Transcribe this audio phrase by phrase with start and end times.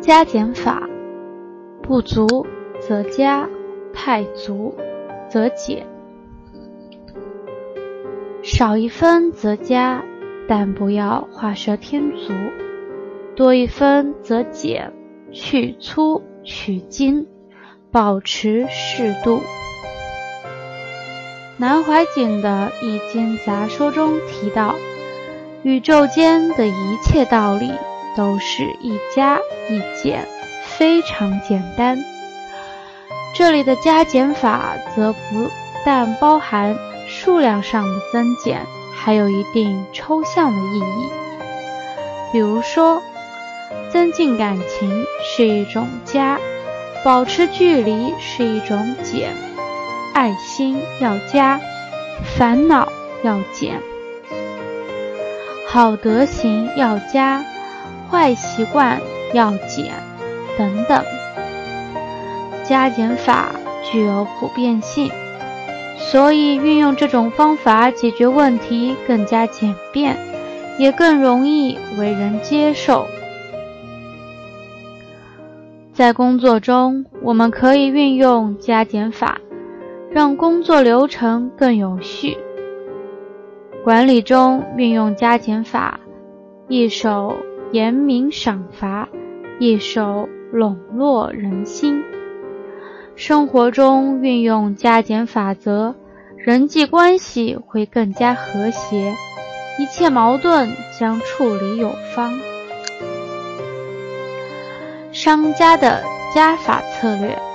[0.00, 0.88] 加减法，
[1.82, 2.46] 不足
[2.80, 3.46] 则加，
[3.92, 4.74] 太足
[5.28, 5.86] 则减。
[8.42, 10.02] 少一分则加，
[10.48, 12.32] 但不要画蛇添足；
[13.36, 14.94] 多一分则减，
[15.30, 17.26] 去粗取精，
[17.90, 19.40] 保持适度。
[21.58, 24.74] 南怀瑾的《易经杂说》中提到，
[25.68, 27.70] 宇宙间的一切道理
[28.16, 29.38] 都是一加
[29.68, 30.26] 一减，
[30.64, 31.98] 非常简单。
[33.34, 35.50] 这里的加减法则不
[35.84, 36.74] 但包含
[37.06, 38.64] 数量上的增减，
[38.96, 41.10] 还有一定抽象的意义。
[42.32, 43.02] 比如说，
[43.92, 46.40] 增进感情是一种加，
[47.04, 49.34] 保持距离是一种减。
[50.14, 51.60] 爱心要加，
[52.38, 52.88] 烦恼
[53.22, 53.74] 要减；
[55.70, 57.44] 好德行要加，
[58.10, 58.98] 坏习惯
[59.34, 59.92] 要减，
[60.56, 61.04] 等等。
[62.64, 63.50] 加减法
[63.84, 65.10] 具有普遍性，
[65.98, 70.16] 所以运用这种方法解决问题更加简便，
[70.78, 73.06] 也更容易为人接受。
[75.92, 79.38] 在工作中，我们可以运用加减法。
[80.10, 82.38] 让工作流程更有序。
[83.88, 85.98] 管理中运用加减法，
[86.68, 87.38] 一手
[87.72, 89.08] 严明赏罚，
[89.58, 92.04] 一手笼络人心。
[93.16, 95.94] 生活中运用加减法则，
[96.36, 99.14] 人际关系会更加和谐，
[99.78, 100.68] 一切矛盾
[101.00, 102.38] 将处理有方。
[105.12, 106.02] 商家的
[106.34, 107.47] 加法策略。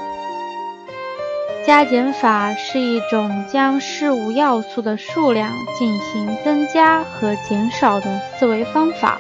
[1.66, 9.18] 加减法是一种将事物要素的数量进行增加和减少的思维方法。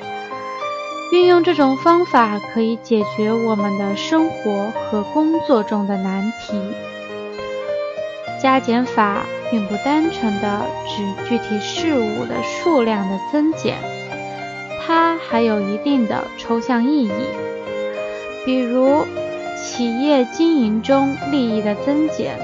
[1.13, 6.59] 运用这种方法可以解决我们的生活和工作中的难题。
[8.41, 13.78] 加减法并不单纯的指具体事物的数量的增减，
[14.85, 17.12] 它还有一定的抽象意义，
[18.45, 19.06] 比如。
[19.75, 22.38] 企业经营中利益的增减，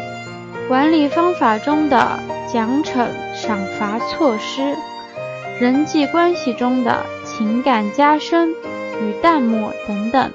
[0.67, 2.19] 管理方法中的
[2.51, 4.75] 奖惩赏罚措施，
[5.59, 10.31] 人际关系中的情感加深与淡漠等等，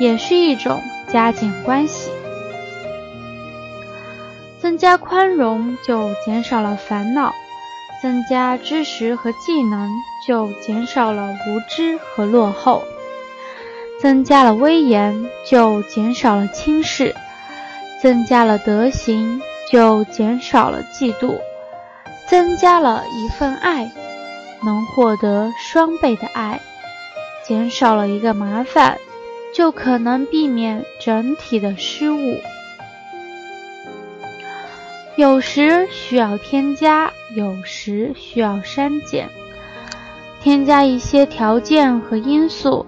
[0.00, 0.82] 也是一种
[1.12, 2.10] 加减关系。
[4.58, 7.32] 增加宽容就减少了烦恼，
[8.02, 9.92] 增加知识和技能
[10.26, 12.82] 就减少了无知和落后。
[14.00, 17.14] 增加了威严，就减少了轻视；
[18.02, 19.40] 增加了德行，
[19.72, 21.38] 就减少了嫉妒；
[22.28, 23.90] 增加了一份爱，
[24.62, 26.60] 能获得双倍的爱；
[27.46, 28.98] 减少了一个麻烦，
[29.54, 32.38] 就可能避免整体的失误。
[35.16, 39.30] 有时需要添加，有时需要删减。
[40.42, 42.84] 添加一些条件和因素。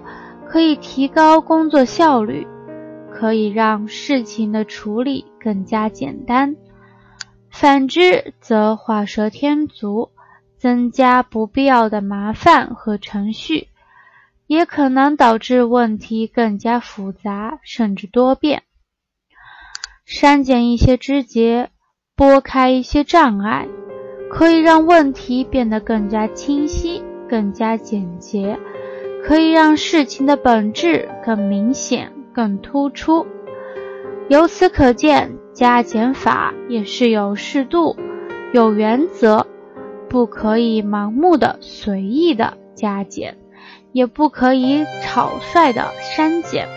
[0.49, 2.47] 可以提高工作效率，
[3.13, 6.55] 可以让事情的处理更加简单；
[7.51, 10.09] 反之，则画蛇添足，
[10.57, 13.67] 增加不必要的麻烦和程序，
[14.47, 18.63] 也可能导致问题更加复杂甚至多变。
[20.05, 21.69] 删减一些枝节，
[22.15, 23.67] 拨开一些障碍，
[24.31, 28.59] 可以让问题变得更加清晰、更加简洁。
[29.23, 33.27] 可以让事情的本质更明显、更突出。
[34.27, 37.95] 由此可见，加减法也是有适度、
[38.53, 39.45] 有原则，
[40.07, 43.37] 不可以盲目的、随意的加减，
[43.91, 46.67] 也不可以草率的删减。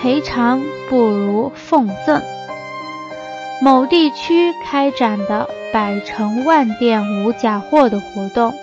[0.00, 2.22] 赔偿不如奉赠。
[3.60, 8.54] 某地区开展的“百城万店无假货”的活动。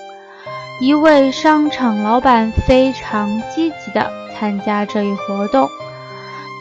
[0.81, 5.69] 一位商场老板非常积极地参加这一活动，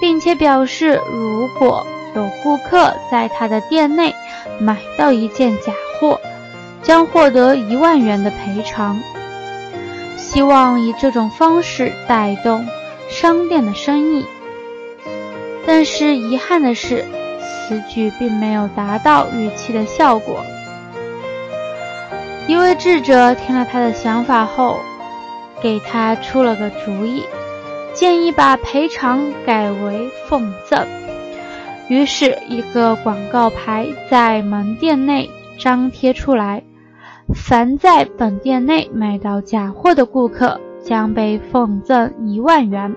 [0.00, 1.84] 并且表示，如果
[2.14, 4.14] 有顾客在他的店内
[4.60, 6.20] 买到一件假货，
[6.80, 9.00] 将获得一万元的赔偿。
[10.16, 12.64] 希望以这种方式带动
[13.08, 14.24] 商店的生意。
[15.66, 17.04] 但是遗憾的是，
[17.40, 20.44] 此举并没有达到预期的效果。
[22.46, 24.78] 一位智者听了他的想法后，
[25.62, 27.22] 给他出了个主意，
[27.94, 30.86] 建议把赔偿改为奉赠。
[31.88, 36.62] 于是，一个广告牌在门店内张贴出来，
[37.34, 42.94] 凡在本店内买到假货的顾客将被奉赠一万元。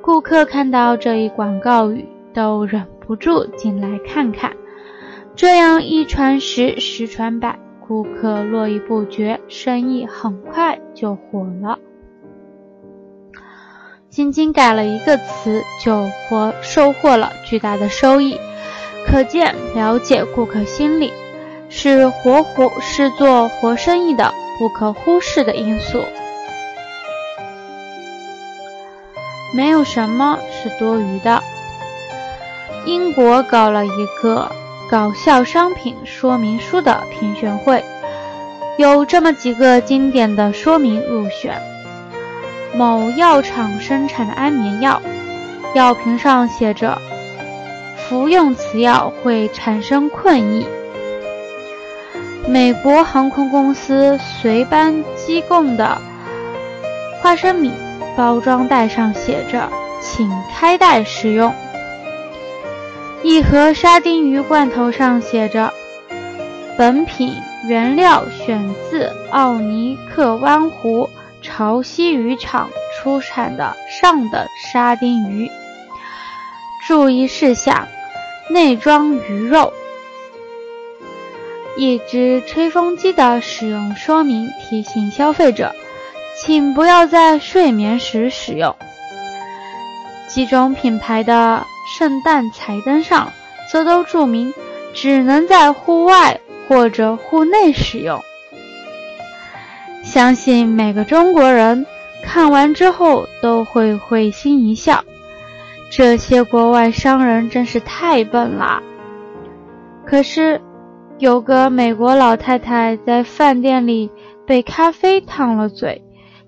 [0.00, 4.52] 顾客看到这一广告语，都忍不住进来看看。
[5.34, 7.58] 这样一传十，十传百，
[7.92, 11.78] 顾客络绎不绝，生意很快就火了。
[14.08, 18.40] 仅仅改了一个词，就获收获了巨大的收益，
[19.06, 21.12] 可见了解顾客心理
[21.68, 26.02] 是活活是做活生意的不可忽视的因素。
[29.54, 31.42] 没有什么是多余的。
[32.86, 34.50] 英国搞了一个
[34.92, 37.82] 搞笑商品说明书的评选会，
[38.76, 41.58] 有这么几个经典的说明入选。
[42.76, 45.00] 某药厂生产的安眠药，
[45.72, 47.00] 药瓶上写着
[47.96, 50.66] ：“服用此药会产生困意。”
[52.46, 55.96] 美国航空公司随班机供的
[57.22, 57.72] 花生米
[58.14, 59.70] 包装袋上写着
[60.02, 61.50] ：“请开袋食用。”
[63.22, 65.72] 一盒沙丁鱼罐头上写着
[66.76, 67.34] ：“本品
[67.68, 71.08] 原料选自奥尼克湾湖。”
[71.44, 75.50] 潮汐渔场出产的上等沙丁鱼。
[76.86, 77.88] 注意事项：
[78.48, 79.72] 内装鱼肉。
[81.76, 85.74] 一只吹风机的使用说明提醒消费者，
[86.36, 88.76] 请不要在睡眠时使用。
[90.28, 93.30] 几种品牌的圣诞彩灯上
[93.70, 94.54] 则都注明，
[94.94, 98.18] 只能在户外或者户内使用。
[100.02, 101.86] 相信每个中国人
[102.24, 105.04] 看完之后都会会心一笑。
[105.90, 108.82] 这些国外商人真是太笨了。
[110.06, 110.62] 可是，
[111.18, 114.10] 有个美国老太太在饭店里
[114.46, 116.02] 被咖啡烫了嘴，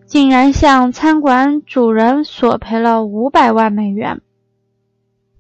[0.07, 4.23] 竟然向餐馆主人索赔了五百万美元。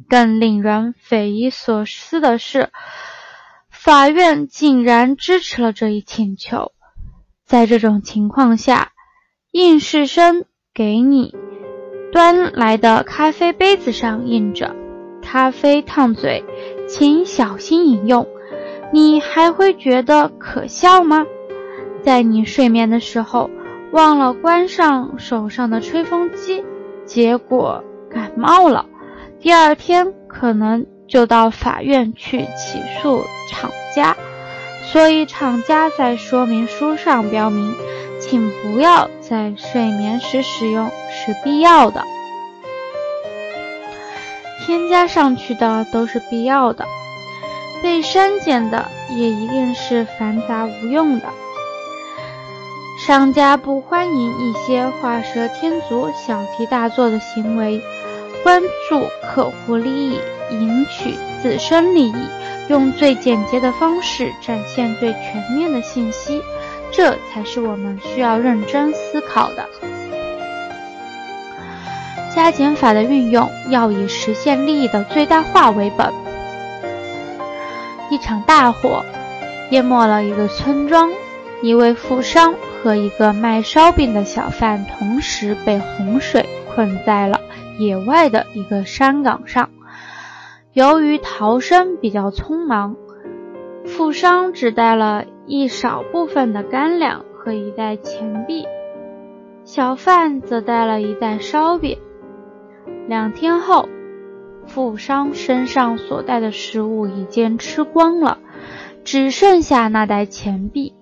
[0.08, 2.70] 更令人匪夷所思的是，
[3.70, 6.72] 法院竟然支持了这一请求。
[7.44, 8.92] 在这种情况下，
[9.50, 11.34] 应试生给你
[12.12, 14.74] 端来的咖啡杯子上印着
[15.22, 16.44] “咖啡烫嘴，
[16.88, 18.26] 请小心饮用”，
[18.92, 21.26] 你还会觉得可笑吗？
[22.02, 23.50] 在你睡眠的时候
[23.92, 26.64] 忘了关上手上的吹风机，
[27.04, 28.86] 结果感冒了，
[29.40, 34.16] 第二天可能就到法院去起诉厂家。
[34.92, 37.74] 所以，厂家在说明书上标明，
[38.20, 42.04] 请不要在睡眠时使用是必要的。
[44.64, 46.86] 添加上去的都是必要的，
[47.82, 51.26] 被删减的也一定是繁杂无用的。
[53.06, 57.82] 商家不欢迎一些画蛇添足、小题大做的行为，
[58.44, 60.20] 关注客户利益，
[60.50, 62.14] 赢取自身利益。
[62.68, 66.40] 用最简洁的方式展现最全面的信息，
[66.90, 69.66] 这才是我们需要认真思考的。
[72.34, 76.10] 加减法的运用要以实现利益的最大化为本。
[78.10, 79.04] 一场大火
[79.70, 81.10] 淹没了一个村庄，
[81.62, 87.40] 一位富商和一个卖烧饼的小贩同时被洪水困在了
[87.78, 89.70] 野外的一个山岗上。
[90.72, 92.96] 由于逃生比较匆忙，
[93.84, 98.66] 富商只带了一少部分的干粮和一袋钱币，
[99.64, 101.98] 小贩则带了一袋烧饼。
[103.06, 103.88] 两天后，
[104.66, 108.38] 富商身上所带的食物已经吃光了，
[109.04, 110.94] 只剩下那袋钱币。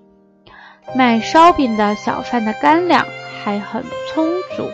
[0.96, 3.06] 卖烧饼的小贩的干粮
[3.42, 4.26] 还很充
[4.56, 4.68] 足。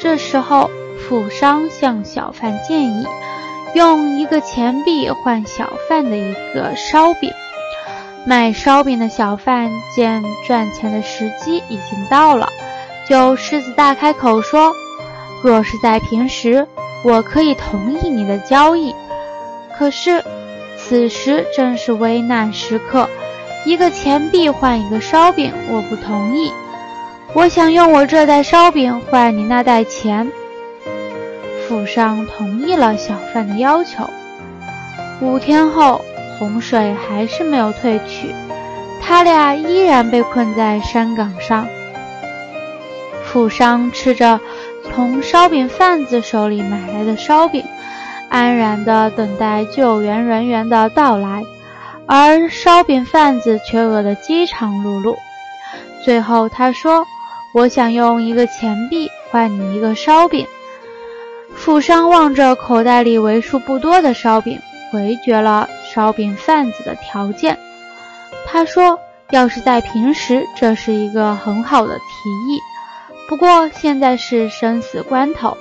[0.00, 3.06] 这时候，富商向小贩建议。
[3.74, 7.32] 用一个钱币换小贩的一个烧饼，
[8.26, 12.50] 卖烧饼的小贩见赚钱的时机已经到了，
[13.08, 14.74] 就狮子大开口说
[15.42, 16.68] ：“若是在平时，
[17.02, 18.94] 我可以同意你的交易。
[19.78, 20.22] 可是，
[20.76, 23.08] 此时正是危难时刻，
[23.64, 26.52] 一个钱币换一个烧饼，我不同意。
[27.32, 30.30] 我想用我这袋烧饼换你那袋钱。”
[31.72, 34.10] 富商同意了小贩的要求。
[35.22, 36.04] 五天后，
[36.38, 38.34] 洪水还是没有退去，
[39.00, 41.66] 他俩依然被困在山岗上。
[43.24, 44.38] 富商吃着
[44.84, 47.64] 从烧饼贩子手里买来的烧饼，
[48.28, 51.42] 安然地等待救援人员的到来，
[52.04, 55.16] 而烧饼贩子却饿得饥肠辘辘。
[56.04, 57.06] 最后他说
[57.56, 60.46] ：“我想用一个钱币换你一个烧饼。”
[61.64, 64.58] 富商望着口袋里为数不多的烧饼，
[64.90, 67.56] 回绝了烧饼贩子的条件。
[68.44, 68.98] 他说
[69.30, 72.58] ：“要是在平时，这是一个很好的提议。
[73.28, 75.56] 不过现在是生死关头，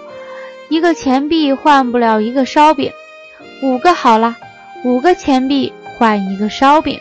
[0.69, 2.91] 一个钱币换不了一个烧饼。
[3.61, 4.35] 五个好了，
[4.83, 6.99] 五个钱币换一个烧饼。”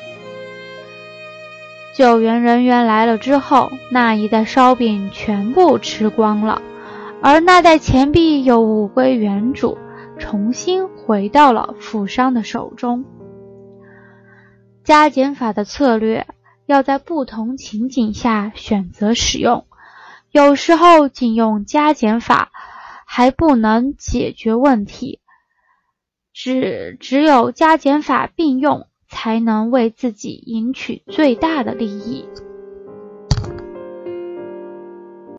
[1.97, 6.61] 救援人员来了之后，那一袋烧饼全部吃光了，
[7.23, 9.79] 而那袋钱币又物归原主，
[10.19, 13.05] 重新回到了富商的手中。
[14.85, 16.27] 加减法的策略
[16.67, 19.67] 要在不同情景下选择使用，
[20.31, 22.51] 有时候仅用加减法
[23.07, 25.21] 还不能解决问题，
[26.33, 28.87] 只只有加减法并用。
[29.13, 32.29] 才能为自己赢取最大的利益。